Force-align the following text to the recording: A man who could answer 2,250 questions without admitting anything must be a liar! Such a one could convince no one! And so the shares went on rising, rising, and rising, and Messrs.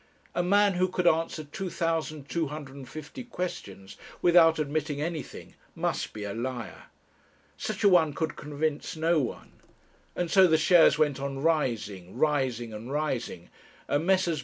A 0.33 0.41
man 0.41 0.73
who 0.73 0.87
could 0.87 1.05
answer 1.05 1.43
2,250 1.43 3.23
questions 3.25 3.97
without 4.19 4.57
admitting 4.57 4.99
anything 4.99 5.53
must 5.75 6.11
be 6.11 6.23
a 6.23 6.33
liar! 6.33 6.85
Such 7.55 7.83
a 7.83 7.89
one 7.89 8.13
could 8.15 8.35
convince 8.35 8.95
no 8.95 9.19
one! 9.19 9.61
And 10.15 10.31
so 10.31 10.47
the 10.47 10.57
shares 10.57 10.97
went 10.97 11.19
on 11.19 11.43
rising, 11.43 12.17
rising, 12.17 12.73
and 12.73 12.91
rising, 12.91 13.51
and 13.87 14.07
Messrs. 14.07 14.39